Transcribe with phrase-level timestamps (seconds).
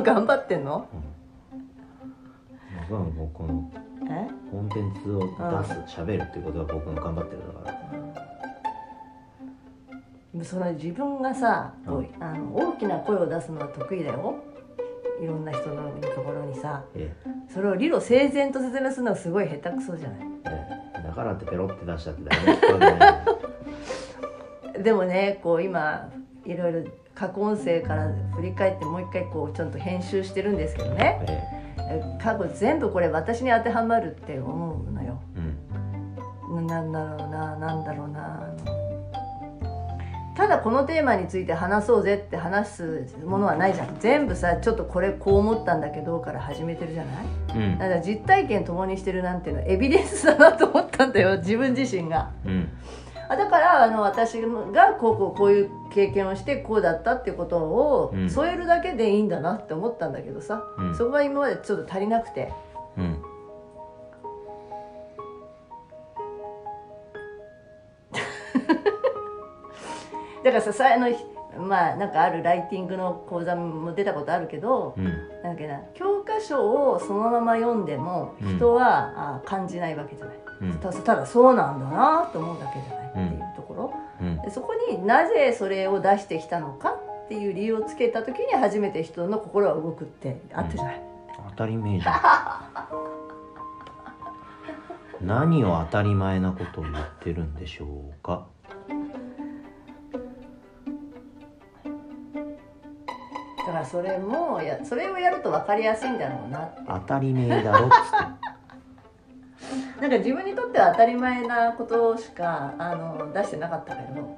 [0.00, 0.86] も頑張ってんの？
[2.88, 3.70] 僕はもうこの
[4.10, 4.26] え？
[4.50, 5.26] コンテンツを出
[5.86, 7.78] す喋、るっていうことが僕の頑張ってるだか
[10.38, 10.44] ら。
[10.44, 14.36] その自分がさ、こううあの大きな声を出すのは得意だよ。
[15.20, 16.82] いろんな人のところにさ。
[16.94, 17.12] え
[17.52, 20.18] それを理路整然と説明するのはすごい下手くそじゃない？
[20.22, 20.24] え
[20.94, 21.00] え。
[21.00, 23.06] えだからってペロって出したってダメってことじゃな
[24.76, 26.08] い でもねこう今
[26.44, 26.84] いろいろ
[27.20, 31.20] 過去音声から振り返ってもう一回こうちょっと編集してるんですけどね。
[31.28, 31.42] え
[31.76, 32.18] え。
[32.18, 35.20] 過去全部これ私に当てはまるって思うのよ。
[35.36, 35.40] え
[36.48, 36.66] うん。
[36.66, 38.54] ななんだろうななんだろうな。
[40.34, 43.96] ただこのテーマについて話そうぜって話すものはないじゃん。
[44.00, 47.26] 全部さちょっとこれこう思ったんだけどから始めてるじゃない？
[47.54, 47.78] うん。
[47.78, 51.36] だから実体験共にしてるなんていうのエビデンスだなと思ったんだよ。
[51.36, 52.30] 自分自身が。
[52.46, 52.68] うん
[53.30, 58.28] あだからあの私がこうこうこういう経験をしてこうだったっていうことをうん。
[58.28, 60.96] 添えるだけでいいんだなって思ったんだけどさ、うん。
[60.96, 62.52] そこが今までちょっと足りなくて。
[62.98, 63.22] うん。
[70.42, 71.06] だからささあの
[71.68, 75.04] まあなんかあるライティングの講座も出たことあるけど、うん。
[75.04, 75.14] なん
[75.44, 78.56] だっけな教科書をそのまま読んでもうん。
[78.56, 80.72] 人は、あ感じないわけじゃない、うん。
[80.78, 84.42] たただそうなんだなと思うだけじゃないっていうところ、うん。
[84.42, 91.02] でそこになぜそれを出してきたのかっていう理由をつけた時に初めて人の心は動くってあったじゃない、
[91.50, 92.20] 当たり前じゃん。
[95.26, 97.88] 何を当たり前なことを言ってるんでしょう
[98.22, 98.46] か？
[103.58, 107.96] だからそれもやそれをやると分かりやすいんだろうな当たり前だろっつっ
[108.39, 108.39] て
[110.00, 114.36] なんか自分にとっては当たり前なことしかあの出してなかったけど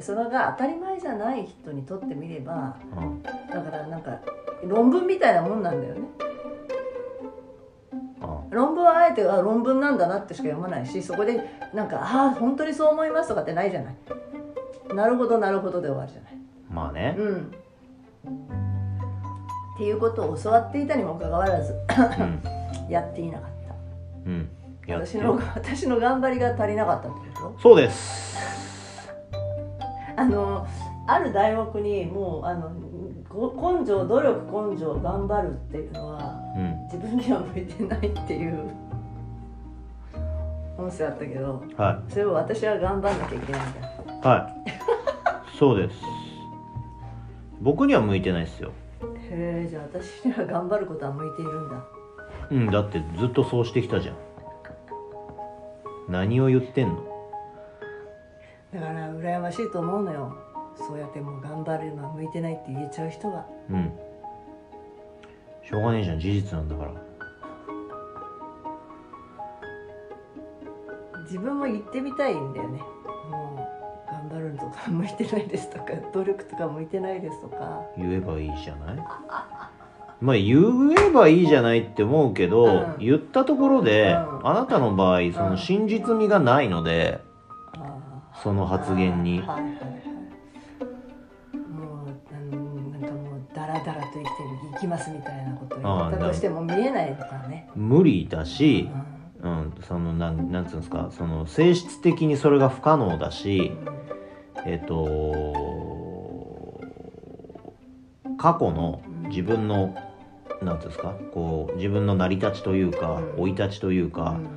[0.00, 3.30] それが当たり前じゃない人にとってみればうんうんだ
[3.62, 4.20] からなんか
[4.64, 6.00] 論文みたいなもんなんだよね。
[6.00, 6.34] うん
[8.50, 13.96] 論文はあえてあ論文なんだなってしか読まないしそこでなんか「ああ本当にそう思います」とかってないじゃない。
[14.94, 16.32] なるほどなるほどで終わるじゃない。
[16.70, 17.16] まあね。
[17.18, 17.54] うん。
[19.74, 22.40] っていうことを教わっていたにもかかわらずうん。
[22.88, 23.50] やっていなかっ
[24.26, 24.48] うん。
[24.88, 27.60] 私の 私の頑張りが足りなかったってこと？
[27.60, 28.38] そうです。
[30.16, 30.66] あの
[31.06, 32.70] ある大学にもうあの
[33.28, 36.82] こ根性努力根性頑張るっていうのはうん。
[36.84, 38.70] 自分には向いてないっていう
[40.78, 43.64] 音声あったけどはそれを私は頑張んなきゃいけないん
[44.22, 44.30] だ。
[44.30, 45.56] いはい。
[45.58, 45.96] そうです。
[47.60, 48.70] 僕には向いてないですよ。
[49.30, 51.76] へえじゃあ私には頑張ることは向いているんだ
[52.50, 52.70] うん。
[52.70, 54.16] だってずっとそうしてきたじゃん。
[56.08, 57.02] 何を言ってんの？
[58.74, 60.36] だから羨ましいと思うのよ。
[60.76, 63.46] そうやってもう頑張るのは向いてないって言えちゃう人が。
[63.70, 63.92] うん。
[65.64, 66.92] しょうがねえじゃん事実なんだから。
[71.22, 72.80] 自分も言ってみたいんだよね。
[73.30, 77.80] もう頑張るのとか向いてないですとか努力とか向いてないですとか。
[77.96, 78.98] 言えばいいじゃない？
[80.24, 80.56] まあ言
[80.92, 82.96] えばいいじゃないって思うけど、うん。
[82.98, 84.48] 言ったところで、うん。
[84.48, 87.20] あなたの場合そうんの真実味がないので、
[87.74, 89.40] あその発言に。
[89.40, 89.74] はいはいはい。
[91.68, 94.24] もううんなんかもうダラダラと生きてる
[94.72, 98.88] 生きますみたいなことを言ったとしても見えないのからね、無理だし
[99.42, 99.50] う、ん。
[99.50, 103.72] うん、そのなんなんつうんですかその性質的にそれが不可能だし
[104.64, 106.80] えっ、と
[108.38, 109.94] 過去の自分の
[110.64, 111.14] なんていうんですか？
[111.32, 113.32] こう自分の成り立ちというかうん。
[113.36, 114.48] 生い立ちというか、うん。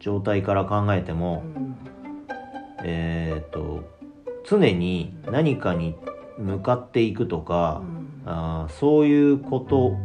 [0.00, 1.76] 状態から考えても、うん。
[2.84, 3.84] えっ、と
[4.48, 5.96] 常に何かに
[6.38, 7.82] 向かっていくとか、
[8.24, 9.96] あーそういうこと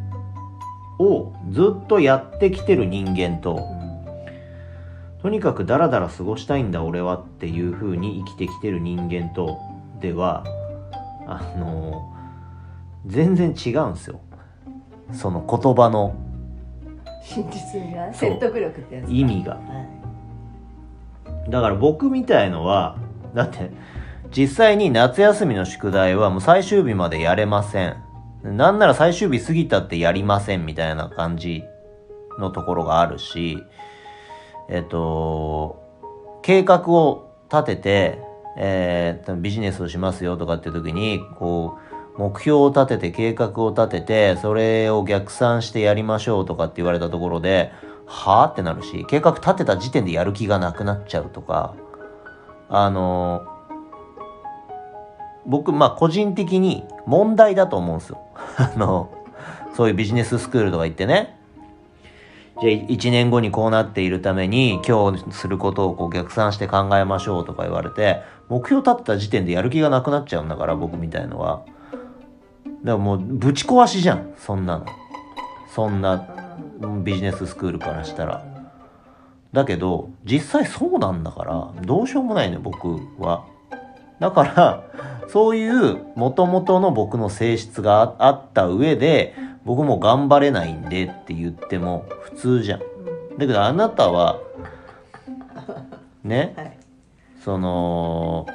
[1.03, 3.59] をずっとやってきてる人間と、
[5.21, 9.59] とにかくダラダラ過ごしたいんだ俺はっていう風に生きてきてる人間と
[10.01, 10.43] では
[11.27, 12.11] あの
[13.05, 14.19] 全然違うんですよ
[15.13, 16.15] その言葉の。
[17.23, 17.81] 真実
[18.13, 19.55] 説得力ってやつ意味が。
[19.55, 19.59] は
[21.47, 21.49] い。
[21.49, 22.97] だから僕みたいのは
[23.33, 23.71] だって
[24.35, 27.97] 実際に夏休みの宿題はもう最終日までやれません。
[28.43, 31.63] なんなら最終日過ぎたってやりませんみたいな感じ
[32.39, 33.63] のところがあるし
[34.69, 35.81] えっと
[36.41, 38.19] 計画を立てて、
[38.57, 41.82] えービジネスをしますよとかっていう時にこう
[42.17, 47.71] 目標を立てて計画を立ててそれを逆算してやりましょうとかって言われたところで
[48.05, 51.75] はあってなるし計画立てた時点でやる気がなくなっちゃうとか。
[52.75, 53.45] あの
[55.45, 58.19] 僕まあ個人的に問題だと思うんですよ。
[58.57, 59.11] あの
[59.75, 61.37] そういうビジネススクールとか行ってね。
[62.61, 71.61] じゃあ1年後にこうなっているために今日することをこう逆算して考えましょうとか言われて目標立てた時点でやる気がなくなっちゃうんだから僕みたいのは。
[72.85, 74.85] からもうぶち壊しじゃんそんなの。
[75.73, 76.27] そんな
[77.03, 78.45] ビジネススクールからしたら。
[79.53, 83.45] だけど実際そうなんだからどうしようもないね僕は。
[84.19, 84.83] だから
[85.29, 92.79] そういう元々の僕の性質がああった上で僕も頑張れないんでって言っても普通じゃん。
[92.79, 92.85] だ
[93.39, 94.39] けどあなたは
[96.23, 96.77] ねはい。
[97.43, 98.47] その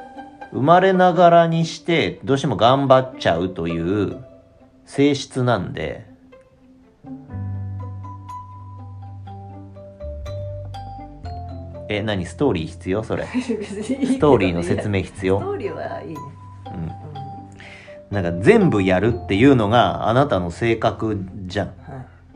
[0.52, 4.24] 生まれながらにしてどうしても頑張っちゃうという
[4.86, 6.06] 性質なんで。
[11.90, 12.26] え何？
[12.26, 13.02] ストーリー必要？
[13.02, 13.24] それ。
[13.32, 15.38] ストーリーの説明必要？
[15.38, 16.16] ストーリーはいいね、
[16.66, 16.72] うん。
[16.82, 16.92] うん。
[18.10, 21.76] なんか全部やるっていうのがあなたの性格じゃん、はい。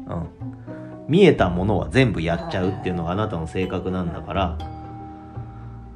[0.07, 0.29] うん、
[1.07, 4.59] 見えたものは全部やっちゃうっていうのがあなたの性格なんだから、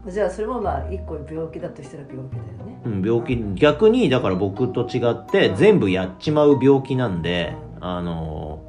[0.09, 2.81] じゃあそれもまあ一個病気だとしたら病気だよね。
[2.85, 3.37] うん、病気。
[3.61, 8.67] 逆にだから僕と違って全部やっちまう病気なんであのー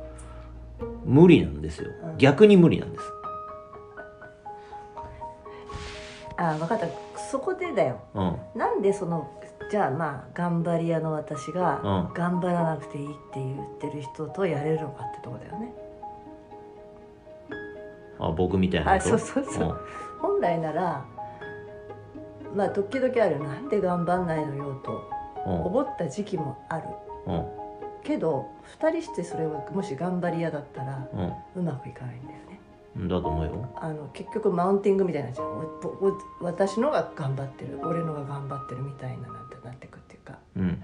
[1.06, 1.90] 無理なんですよ。
[2.04, 2.18] うん。
[2.18, 3.04] 逆に無理なんです。
[6.38, 6.88] ああ分かった。
[7.20, 8.00] そこでだよ。
[8.14, 8.38] うん。
[8.60, 9.32] なんでその
[9.72, 12.14] じゃあまあ頑張り屋の私がうん。
[12.14, 15.74] 頑張らなくていいって言ってる人とやれるのかってとこだよね。
[18.20, 19.80] あ僕みたいなあ人そうそうそう。
[20.20, 21.06] 本来なら
[22.58, 25.18] まあ時々あるなんで頑張んないのよと。
[25.46, 26.84] 思った時期もある。
[27.28, 27.46] うん。
[28.04, 28.48] けど
[28.80, 31.08] 2人してそれをもし頑張り屋だったら
[31.56, 32.60] ううまくいかないんだよね。
[33.06, 33.70] んだと思うよ。
[33.80, 35.46] あの結局マウンティングみたいになっちゃう。
[35.46, 37.80] おお私のが頑張ってる。
[37.84, 40.40] 俺のが頑張ってるみたいななんてなってくっていうか。
[40.58, 40.84] うん。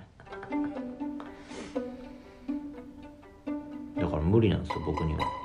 [3.98, 5.43] だから無理なんですよ僕には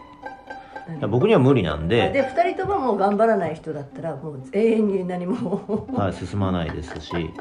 [1.09, 5.87] 僕には無理なんあでで2人とももう頑張らない人だったらもう永遠に何も。
[5.93, 7.13] はい、進まないですし。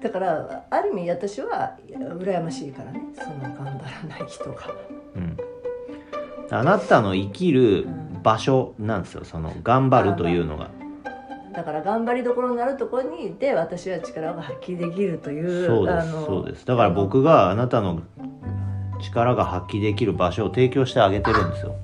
[0.00, 3.02] だからある意味私は羨ましいからね。
[3.14, 4.56] その頑張らない人が。
[5.16, 5.36] うん。
[6.50, 7.86] あなたの生きる
[8.22, 9.24] 場所なんですよ。
[9.24, 10.70] その頑張るというのが。
[11.54, 16.66] だから頑張りどころになるところにで私は力が発揮できるというそうですそうです。
[16.66, 18.02] だから僕があなたの
[19.00, 21.74] 力が発揮できる場所を提供してあげてるんですよ。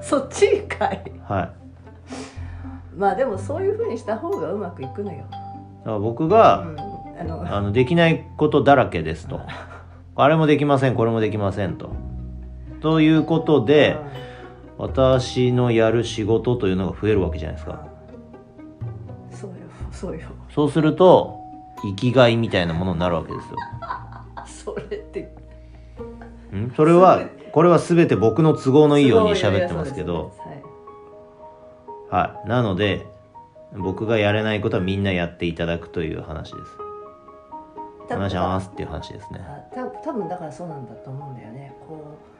[0.00, 1.12] そっちかい。
[1.28, 1.50] はい。
[2.96, 5.40] まあでもそういうふうにした方がうまくいくのよ、だか
[5.92, 6.76] ら僕うが、ん、
[7.20, 9.40] あのあのできないことだらけですと。
[10.14, 11.90] あれもできませんこれもできませんと。
[12.80, 13.96] ということで
[14.76, 17.86] 私のやる仕事というのが増えるわけじゃないですか。
[17.86, 19.56] うんそうよ
[19.90, 20.28] そうよ。
[20.50, 21.40] そうすると
[21.82, 23.56] 生きがいみたいなものになるわけですよ
[26.56, 27.20] んそれは
[27.52, 30.32] これは全て僕の都合のいいように喋ってますけど。
[32.10, 32.24] はい。
[32.34, 32.48] はい。
[32.48, 33.06] なので
[33.76, 36.82] 僕がやれないことはみんなやっていただくという話です。
[38.10, 39.40] お願いしますっていう話ですね。
[39.40, 41.74] あた多分だからそうなんだと思うんだよね。
[41.88, 42.32] こう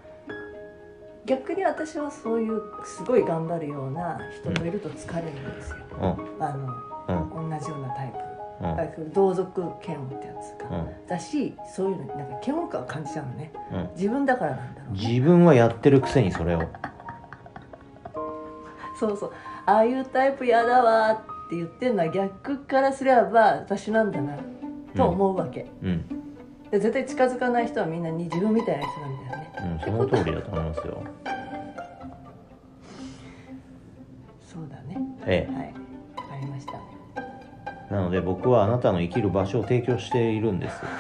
[1.25, 6.45] 逆に私はそういうすごい頑張るような人といると疲れるんですよ、うん。
[6.45, 6.69] あの
[7.43, 7.51] うん。
[7.51, 8.19] 同じようなタイプ、
[8.63, 8.81] うん。
[8.81, 11.07] あ同族嫌悪ってやつか、うん。
[11.07, 13.53] だしそういうのになんか嫌悪感を感じちゃうのね。
[13.73, 13.91] うん。
[13.97, 14.99] 自分だからなんだろうね。
[14.99, 16.63] 自分はやってるくせにそれを。
[18.99, 19.33] そうそう。
[19.67, 21.17] ああいうタイプ嫌だわっ
[21.49, 24.37] て言ってるのは逆からすれば私なんだな
[24.97, 26.07] と思うわけ、うん、
[26.71, 29.53] で絶対近づかない人はみんなに自分みたいな人なんだよね。
[29.59, 31.03] うん、その通りだと思いますよ。
[34.53, 34.99] そうだね。
[35.27, 35.49] え。
[35.53, 35.82] はい
[37.93, 40.81] なので僕はあなたの生きる場所を提供しているんです。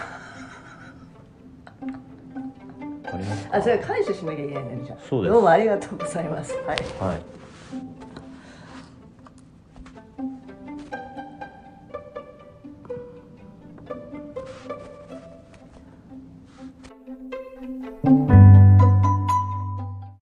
[3.50, 4.98] あそれ解除しなきゃいけないんじゃあ。
[5.08, 5.32] そうです。
[5.32, 6.54] どうもありがとうございます。
[6.66, 6.78] はい。
[7.00, 7.41] はい